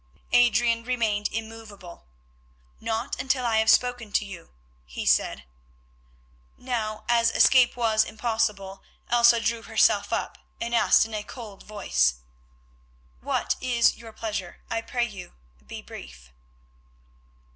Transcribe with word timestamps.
Adrian 0.31 0.83
remained 0.83 1.29
immovable. 1.31 2.07
"Not 2.79 3.19
until 3.21 3.45
I 3.45 3.59
have 3.59 3.69
spoken 3.69 4.11
to 4.13 4.25
you," 4.25 4.49
he 4.83 5.05
said. 5.05 5.43
Now 6.57 7.03
as 7.07 7.29
escape 7.29 7.77
was 7.77 8.03
impossible 8.03 8.81
Elsa 9.11 9.39
drew 9.39 9.61
herself 9.61 10.11
up 10.11 10.39
and 10.59 10.73
asked 10.73 11.05
in 11.05 11.13
a 11.13 11.21
cold 11.21 11.61
voice: 11.61 12.15
"What 13.19 13.55
is 13.61 13.95
your 13.95 14.11
pleasure? 14.11 14.57
I 14.71 14.81
pray 14.81 15.05
you, 15.05 15.33
be 15.63 15.83
brief." 15.83 16.31